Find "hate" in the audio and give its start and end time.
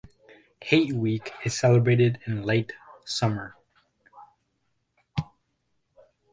0.63-0.93